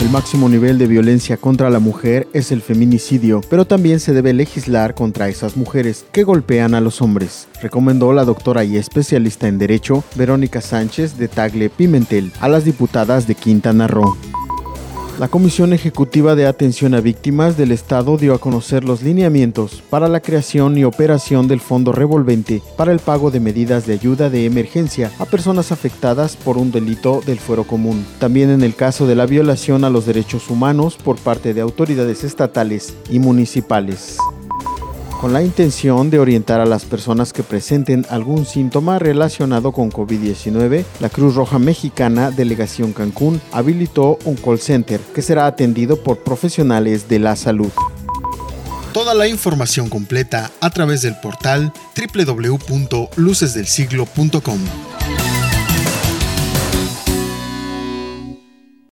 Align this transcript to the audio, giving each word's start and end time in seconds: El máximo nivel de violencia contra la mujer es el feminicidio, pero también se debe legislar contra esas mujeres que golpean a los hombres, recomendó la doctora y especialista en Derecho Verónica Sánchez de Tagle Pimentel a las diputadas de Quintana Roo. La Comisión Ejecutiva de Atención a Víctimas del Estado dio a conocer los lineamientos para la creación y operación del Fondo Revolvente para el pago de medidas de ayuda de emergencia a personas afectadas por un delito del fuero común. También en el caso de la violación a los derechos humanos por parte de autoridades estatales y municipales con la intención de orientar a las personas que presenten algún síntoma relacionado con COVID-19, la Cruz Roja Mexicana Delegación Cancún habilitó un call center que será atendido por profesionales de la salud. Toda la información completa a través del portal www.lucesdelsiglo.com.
El 0.00 0.08
máximo 0.08 0.48
nivel 0.48 0.78
de 0.78 0.86
violencia 0.86 1.36
contra 1.36 1.68
la 1.68 1.80
mujer 1.80 2.28
es 2.32 2.50
el 2.50 2.62
feminicidio, 2.62 3.42
pero 3.50 3.66
también 3.66 4.00
se 4.00 4.12
debe 4.12 4.32
legislar 4.32 4.94
contra 4.94 5.28
esas 5.28 5.56
mujeres 5.56 6.06
que 6.12 6.24
golpean 6.24 6.74
a 6.74 6.80
los 6.80 7.02
hombres, 7.02 7.46
recomendó 7.62 8.12
la 8.12 8.24
doctora 8.24 8.64
y 8.64 8.76
especialista 8.76 9.48
en 9.48 9.58
Derecho 9.58 10.02
Verónica 10.14 10.60
Sánchez 10.60 11.18
de 11.18 11.28
Tagle 11.28 11.68
Pimentel 11.70 12.32
a 12.40 12.48
las 12.48 12.64
diputadas 12.64 13.26
de 13.26 13.34
Quintana 13.34 13.86
Roo. 13.86 14.16
La 15.22 15.28
Comisión 15.28 15.72
Ejecutiva 15.72 16.34
de 16.34 16.46
Atención 16.46 16.94
a 16.94 17.00
Víctimas 17.00 17.56
del 17.56 17.70
Estado 17.70 18.16
dio 18.16 18.34
a 18.34 18.40
conocer 18.40 18.82
los 18.82 19.02
lineamientos 19.02 19.80
para 19.88 20.08
la 20.08 20.18
creación 20.18 20.76
y 20.76 20.82
operación 20.82 21.46
del 21.46 21.60
Fondo 21.60 21.92
Revolvente 21.92 22.60
para 22.76 22.90
el 22.90 22.98
pago 22.98 23.30
de 23.30 23.38
medidas 23.38 23.86
de 23.86 23.92
ayuda 23.92 24.30
de 24.30 24.46
emergencia 24.46 25.12
a 25.20 25.24
personas 25.24 25.70
afectadas 25.70 26.34
por 26.34 26.58
un 26.58 26.72
delito 26.72 27.20
del 27.24 27.38
fuero 27.38 27.62
común. 27.62 28.04
También 28.18 28.50
en 28.50 28.64
el 28.64 28.74
caso 28.74 29.06
de 29.06 29.14
la 29.14 29.26
violación 29.26 29.84
a 29.84 29.90
los 29.90 30.06
derechos 30.06 30.50
humanos 30.50 30.96
por 30.96 31.16
parte 31.20 31.54
de 31.54 31.60
autoridades 31.60 32.24
estatales 32.24 32.96
y 33.08 33.20
municipales 33.20 34.18
con 35.22 35.32
la 35.32 35.42
intención 35.44 36.10
de 36.10 36.18
orientar 36.18 36.60
a 36.60 36.66
las 36.66 36.84
personas 36.84 37.32
que 37.32 37.44
presenten 37.44 38.04
algún 38.10 38.44
síntoma 38.44 38.98
relacionado 38.98 39.70
con 39.70 39.92
COVID-19, 39.92 40.84
la 40.98 41.08
Cruz 41.10 41.36
Roja 41.36 41.60
Mexicana 41.60 42.32
Delegación 42.32 42.92
Cancún 42.92 43.40
habilitó 43.52 44.18
un 44.24 44.34
call 44.34 44.58
center 44.58 44.98
que 45.14 45.22
será 45.22 45.46
atendido 45.46 46.02
por 46.02 46.24
profesionales 46.24 47.08
de 47.08 47.20
la 47.20 47.36
salud. 47.36 47.70
Toda 48.92 49.14
la 49.14 49.28
información 49.28 49.88
completa 49.88 50.50
a 50.60 50.70
través 50.70 51.02
del 51.02 51.14
portal 51.20 51.72
www.lucesdelsiglo.com. 51.96 54.91